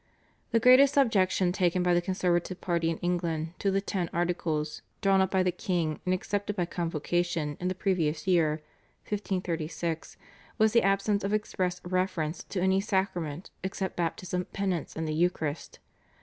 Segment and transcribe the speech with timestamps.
[0.49, 5.21] The greatest objection taken by the conservative party in England to the /Ten Articles/, drawn
[5.21, 8.63] up by the king and accepted by Convocation in the previous year
[9.09, 10.17] (1536),
[10.57, 15.77] was the absence of express reference to any Sacrament except Baptism, Penance, and the Eucharist.